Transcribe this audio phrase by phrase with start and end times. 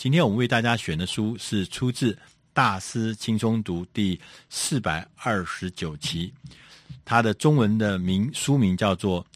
[0.00, 2.12] 今天我们为大家选的书是出自
[2.54, 6.32] 《大师轻松读》第四百二十九期，
[7.04, 9.22] 它的中文的名书名叫做《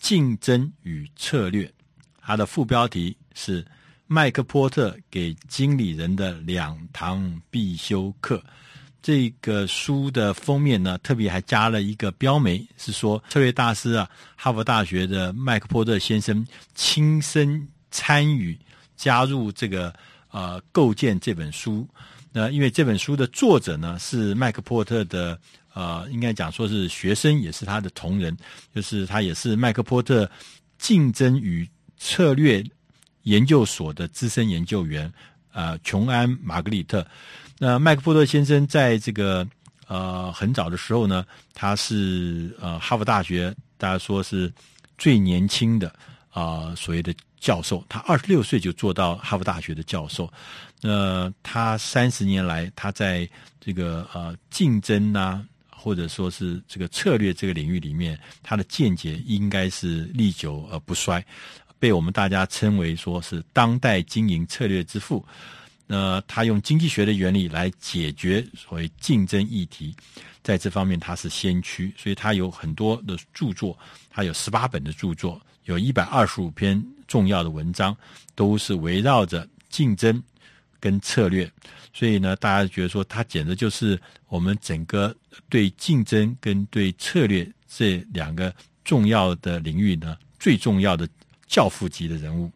[0.00, 1.66] 竞争与策略》，
[2.18, 3.62] 它的副标题是
[4.06, 8.38] 《麦克波特给经理人的两堂必修课》。
[9.02, 16.42] 这个书的封面呢，特别还加了一个标眉，是说策略大师啊，哈佛大学的麦克波特先生
[16.74, 18.58] 亲身参与。
[18.96, 19.94] 加入这个
[20.30, 21.86] 呃构建这本书，
[22.32, 25.38] 那因为这本书的作者呢是麦克波特的
[25.74, 28.34] 呃，应该讲说是学生，也是他的同仁，
[28.74, 30.28] 就是他也是麦克波特
[30.78, 31.68] 竞争与
[31.98, 32.64] 策略
[33.22, 35.12] 研究所的资深研究员
[35.52, 37.06] 呃，琼安玛格丽特。
[37.58, 39.46] 那麦克波特先生在这个
[39.86, 44.52] 呃很早的时候呢，他是呃哈佛大学大家说是
[44.98, 45.88] 最年轻的
[46.30, 47.14] 啊、呃、所谓的。
[47.38, 50.32] 教授，他二十六岁就做到哈佛大学的教授。
[50.80, 53.28] 那、他三十年来，他在
[53.60, 61.24] 这个呃竞争呐、啊，或者说是这个策略这个领域里面，他的见解应该是历久而不衰，
[61.78, 65.24] 被我们大家称为说是当代经营策略之父。
[65.86, 69.94] 那、他用经济学的原理来解决所谓竞争议题，
[70.42, 73.78] 在这方面他是先驱，所以他有很多的著作，
[74.10, 76.84] 他有十八本的著作，有一百二十五篇。
[77.08, 77.96] 重要的文章
[78.34, 80.20] 都是围绕着竞争
[80.80, 81.48] 跟策略，
[81.94, 85.14] 所以呢，大家觉得说他简直就是我们整个
[85.48, 88.52] 对竞争跟对策略这两个
[88.84, 91.08] 重要的领域呢，最重要的
[91.46, 92.50] 教父级的人物。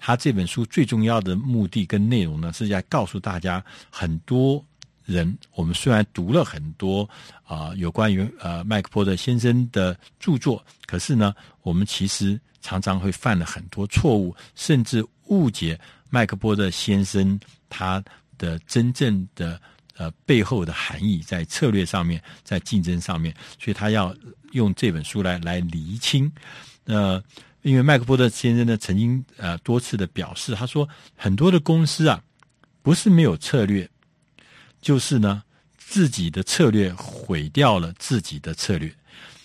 [0.00, 4.64] 他这本书最重要的目的跟内容呢，是在告诉大家，很多
[5.04, 7.08] 人我们虽然读了很多
[7.44, 12.40] 啊、有关于呃麦克波特先生的著作，可是呢，我们其实。
[12.62, 17.40] 常常会犯了很多错误，甚至误解麦克波特先生
[17.70, 18.04] 他
[18.36, 19.58] 的真正的
[19.96, 24.14] 呃背后的含义，在策略上面，在竞争上面，所以他要
[24.52, 26.30] 用这本书来来厘清。
[26.84, 27.18] 呃，
[27.62, 32.22] 因为麦克波特先生呢，曾经呃多次的表示，他说很多的公司啊，
[32.82, 33.88] 不是没有策略，
[34.80, 35.42] 就是呢
[35.76, 38.92] 自己的策略毁掉了自己的策略。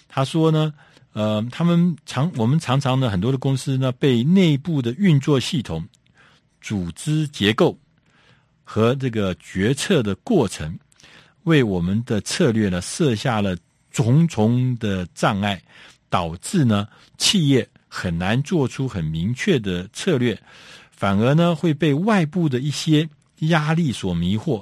[0.08, 0.74] 他说呢。
[1.18, 5.88] 呃，他们常我们常常呢，很多的公司呢，被内部的运作系统、
[6.60, 7.80] 组织结构
[8.66, 10.78] 和这个决策的过程，
[11.44, 13.56] 为我们的策略呢设下了
[13.92, 15.64] 重重的障碍，
[16.10, 16.86] 导致呢
[17.18, 17.66] 企业
[17.98, 20.38] 很难做出很明确的策略，
[20.92, 23.08] 反而呢会被外部的一些
[23.52, 24.62] 压力所迷惑。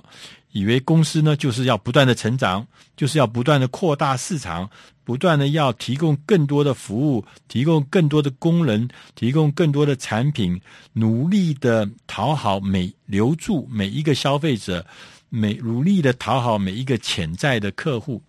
[0.52, 2.64] 以为公司呢就是要不断的成长，
[2.96, 4.70] 就是要不断的扩大市场，
[5.04, 10.62] 不断的要提供更多的服务，提供更多的功能，提供更多的产品，
[10.94, 14.86] 努力的讨好每留住每一个消费者，
[15.30, 18.22] 每努力的讨好每一个潜在的客户。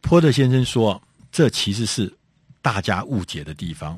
[0.00, 1.00] 波特先生说，
[1.30, 2.12] 这其实是
[2.60, 3.96] 大家误解的地方。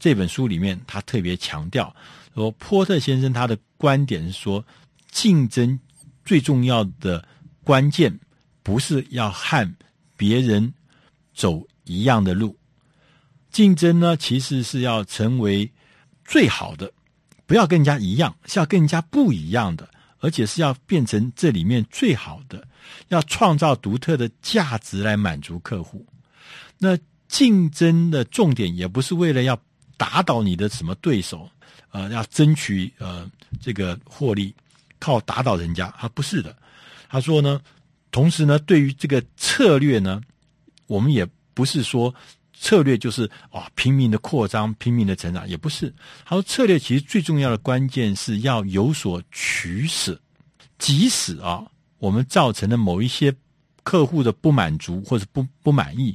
[0.00, 1.94] 这本书里面他特别强调
[2.34, 4.64] 说，波特先生他的观点是说，
[5.12, 5.78] 竞争。
[6.22, 7.26] 最重要的
[7.64, 8.16] 关键
[8.62, 9.74] 不是要和
[10.16, 10.72] 别人
[11.34, 12.56] 走一样的路，
[13.50, 15.68] 竞争呢，其实是要成为
[16.24, 16.92] 最好的，
[17.46, 22.68] 不要跟人家一样，是要跟人家不一样的，而且是要变成这里面最好的，
[23.08, 26.06] 要创造独特的价值来满足客户。
[26.78, 26.96] 那
[27.26, 29.60] 竞争的重点也不是为了要
[30.00, 31.46] 打倒你的什么对手，
[31.90, 33.30] 呃，要争取呃
[33.60, 34.54] 这个获利。
[34.98, 36.54] 靠打倒人家，他不是的。
[37.08, 37.58] 他说呢，
[38.10, 40.20] 同时呢，对于这个策略呢，
[40.86, 42.14] 我们也不是说
[42.52, 45.90] 策略就是啊拼命的扩张、拼命的成长，也不是。
[46.26, 50.20] 他说策略其实最重要的关键是要有所取舍，
[50.78, 51.64] 即使啊
[51.96, 53.34] 我们造成了某一些
[53.82, 56.14] 客户的不满足或者不不满意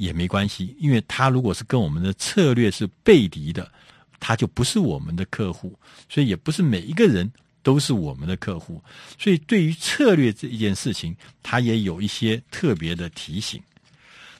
[0.00, 3.70] 也没关系，因为他如果是跟我们的策略是背离的，
[4.18, 5.78] 他就不是我们的客户，
[6.08, 7.30] 所以也不是每一个人。
[7.62, 8.82] 都是我们的客户，
[9.18, 13.62] 所以对于策略这一件事情，他也有一些特别的提醒。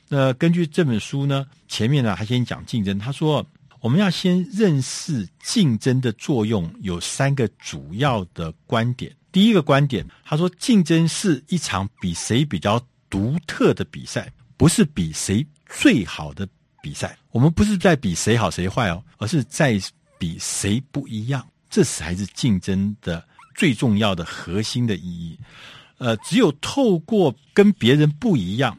[0.09, 2.99] 那根据这本书呢，前面呢，他先讲竞争。
[2.99, 3.47] 他说，
[3.81, 9.15] 我们要先认识竞争的作用，有三个主要的观点。
[9.31, 12.81] 第一个观点，他说，竞争是一场比谁比较
[13.11, 16.47] 独特的比赛，不是比谁最好的
[16.83, 17.17] 比赛。
[17.31, 19.81] 我们不是在比谁好谁坏哦，而是在
[20.19, 21.49] 比谁不一样。
[21.71, 25.39] 这才是竞争的最重要的核心的意义。
[25.97, 28.79] 呃，只有透过跟别人不一样，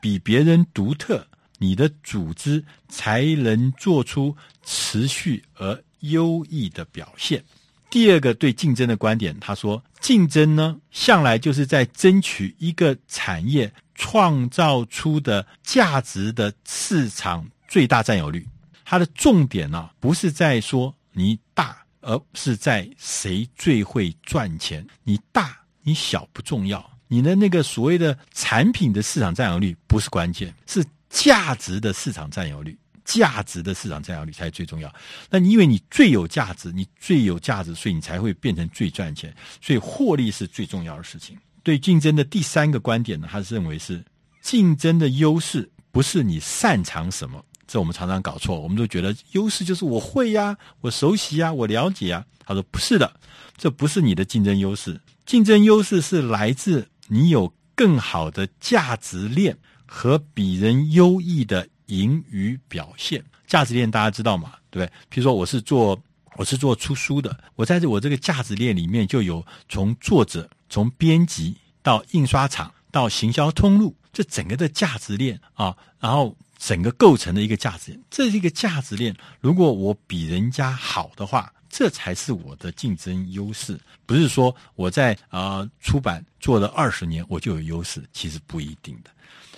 [0.00, 1.26] 比别人独特，
[1.58, 4.32] 你的组织才能做出
[4.62, 7.42] 持续而优异的表现。
[7.90, 18.46] 第二个对竞争的观点，他说，竞争呢，向来就是在争取一个产业创造出的价值的市场最大占有率。
[18.84, 24.86] 它的重点呢、不是在说你大，而是在谁最会赚钱。
[25.02, 32.78] 你大你小不重要，你的那个所谓的产品的市场占有率不是关键，是价值的市场占有率。
[33.06, 34.92] 价值的市场占有率才最重要。
[35.30, 39.34] 那你因为你最有价值，你最有价值，所以你才会变成最赚钱。
[39.62, 41.38] 所以获利是最重要的事情。
[41.62, 44.04] 对竞争的第三个观点呢，他是认为是
[44.42, 48.60] 竞争的优势不是你擅长什么，这我们常常搞错。
[48.60, 52.26] 我们都觉得优势就是我会呀，我熟悉呀，我了解呀。
[52.44, 53.12] 他说不是的，
[53.56, 55.00] 这不是你的竞争优势。
[55.24, 61.68] 竞争优势是来自你有更好的价值链和比人优异的。
[61.86, 64.54] 盈余表现，价值链大家知道嘛？
[64.70, 64.92] 对不对？
[65.08, 66.00] 比如说，我是做
[66.36, 79.16] 我是做出书的，我在这我这个价值链里面就有从作者、从编辑到印刷厂到行销通路，这整个的价值链啊，然后整个构成的一个价值链，这是一个价值链。
[79.40, 83.78] 如果我比人家好的话，这才是我的竞争优势。
[84.06, 89.10] 不是说我在啊、出版做了二十年我就有优势，其实不一定的。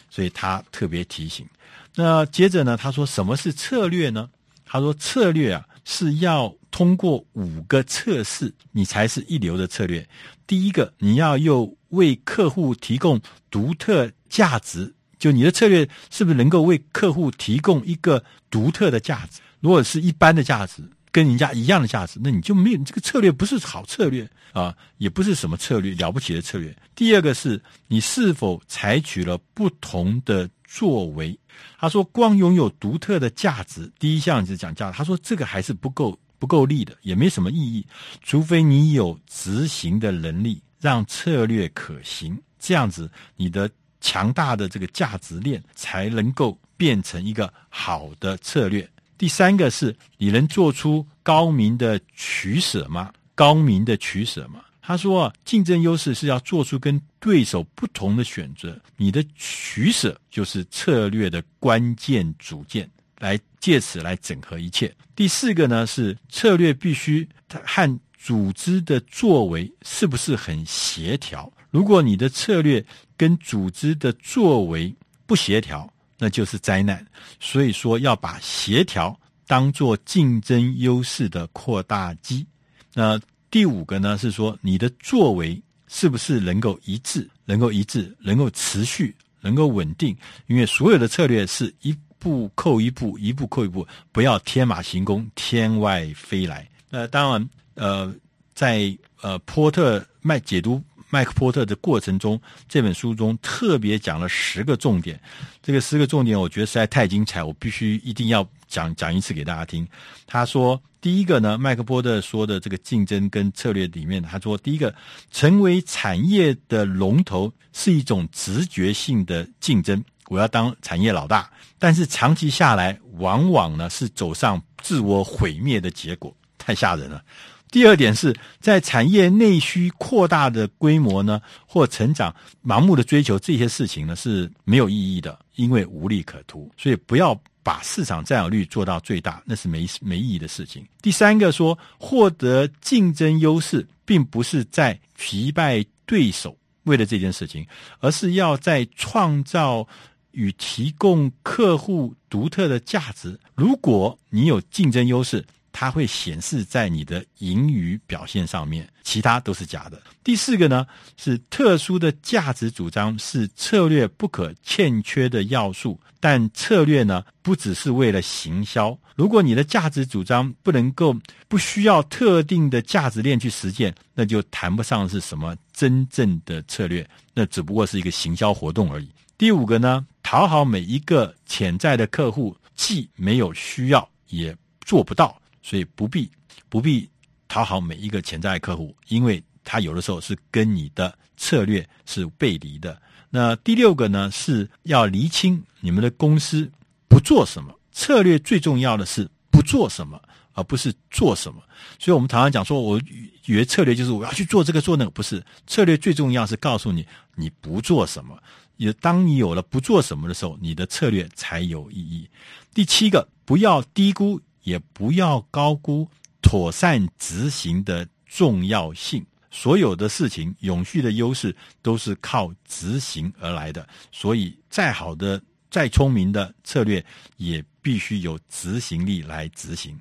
[0.08, 1.46] 所以他特别提醒。
[1.94, 4.28] 那接着呢，他说什么是策略呢？
[4.64, 10.06] 他说策略啊是要通过五个测试，你才是一流的策略。
[10.46, 13.20] 第一个，你要又为客户提供
[13.50, 19.40] 独特价值，就你的策略是不是能够为客户提供一个独特的价值？
[19.60, 20.82] 如果是一般的价值，
[21.18, 26.72] 跟人家一样的价值，那你就没有，这个策略不是好策略啊，也不是什么策略了不起的策略。
[26.94, 31.36] 第二个是你是否采取了不同的作为。
[31.76, 34.92] 他说，光拥有独特的价值，第一项是讲价。
[34.92, 37.84] 他说这个还是不够不够力的，也没什么意义，
[38.22, 43.68] 除非你有执行的能力，让策略可行，这样子你的
[44.00, 48.88] 强大的这个价值链才能够变成一个好的策略。
[49.18, 53.12] 第三个是你能做出高明的取舍吗？
[53.34, 54.60] 高明的取舍吗？
[54.80, 62.88] 他说，竞争优势是要做出跟对手不同的选择，你的取舍就是策略的关键组件，
[63.18, 64.90] 来借此来整合一切。
[65.14, 67.28] 第四个呢是策略必须
[67.64, 71.52] 和组织的作为是不是很协调？
[71.70, 72.82] 如果你的策略
[73.16, 74.94] 跟组织的作为
[75.26, 77.06] 不协调，那就是灾难，
[77.38, 82.44] 所以说要把协调当做竞争优势的扩大机。
[82.92, 83.20] 那
[83.50, 90.16] 第五个呢，是说你的作为是不是能够一致，能够一致，能够持续，能够稳定？
[90.48, 96.68] 因为所有的策略是一步扣一步，一步扣一步，不要天马行空，天外飞来。
[96.90, 98.14] 那当然，呃，
[98.54, 100.82] 在呃波特卖解读。
[101.10, 105.20] 麦克波特的过程中，这本书中特别讲了十个重点。
[105.62, 109.86] 这个十个重点，我觉得实在太精彩，我必须一定要讲讲一次给大家听。
[110.26, 114.94] 他说，第一个呢，麦克波特说的这个竞争跟策略里面，他说，第一个，
[115.30, 127.22] 成为产业的龙头是一种直觉性的竞争，我要当产业老大，但是长期下来，往往呢是走上自我毁灭的结果，太吓人了。
[127.70, 132.34] 第二点是在产业内需扩大的规模呢，或成长，
[132.64, 136.70] 盲目的追求这些事情呢是没有意义的，因为无利可图。
[136.76, 140.86] 所以不要把市场占有率做到最大，那是没没意义的事情。
[141.02, 147.66] 第三个说，获得竞争优势，并不是在击败对手为了这件事情，
[148.00, 149.86] 而是要在创造
[150.30, 153.38] 与提供客户独特的价值。
[153.54, 160.00] 如果你有竞争优势，它会显示在你的盈余表现上面，其他都是假的。
[160.24, 168.98] 第四个呢，是特殊的价值主张是策略不可欠缺的要素，但策略呢，不只是为了行销。
[169.16, 171.16] 如果你的价值主张不能够
[171.48, 179.08] 不需要特定的价值链去实践，那就谈不上是什么真正的策略，那只不过是一个行销活动而已。
[179.36, 185.40] 第五个呢，讨好每一个潜在的客户，既没有需要，也做不到。
[185.68, 186.30] 所以不必
[186.70, 187.06] 不必
[187.46, 192.98] 讨好每一个潜在客户，因为他有的时候是跟你的策略是背离的。
[193.28, 196.70] 那第六个呢，是要厘清你们的公司
[197.06, 200.18] 不做什么，策略最重要的是不做什么，
[200.54, 201.62] 而不是做什么。
[201.98, 202.98] 所以我们常常讲说，我
[203.44, 208.42] 以为策略就是我要去做这个做那个，不是，策略最重要是告诉你你不做什么。
[208.78, 212.26] 也当你有了不做什么的时候，你的策略才有意义。
[212.72, 214.40] 第七个，不要低估。
[214.68, 216.06] 也不要高估
[216.42, 219.24] 妥善执行的重要性。
[219.50, 223.88] 所有的事情，永续的优势都是靠执行而来的。
[224.12, 227.04] 所以，再好的、再聪明的策略，
[227.38, 229.98] 也必须有执行力来执行。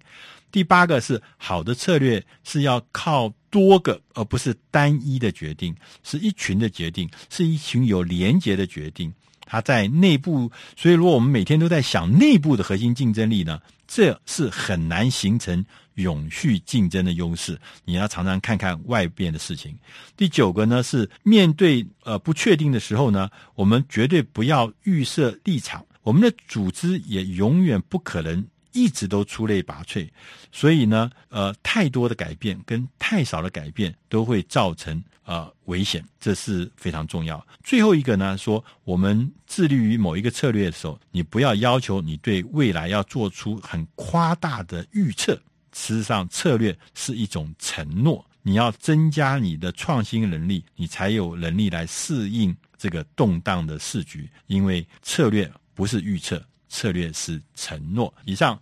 [0.52, 9.14] 第八个是好的策略是要靠多个，而不是单一的决定，是一群的决定，是一群有连结的决定。
[9.48, 17.58] 他在内部，所以如果我们每天都在想内部的核心竞争力呢，这是很难形成永续竞争的优势。
[17.86, 19.76] 你要常常看看外边的事情。
[20.16, 28.46] 第九个呢是面对呃不确定的时候呢，我们绝对不要预设立场，我们的组织也永远不可能。
[28.78, 30.08] 一直都出类拔萃，
[30.52, 37.44] 所以呢，呃，太多的改变跟太少的改变都会造成呃危险，这是非常重要。
[37.64, 45.34] 最后一个呢，说我们致力于某一个策略的时候，你不要要求你对未来要做出很夸大的预测。
[45.74, 54.30] 事实上，策略是一种承诺，你要增加你的创新能力，你才有能力来适应这个动荡的市局。
[54.46, 56.40] 因为策略不是预测。
[56.70, 58.14] 策略是承诺。
[58.26, 58.60] 以上。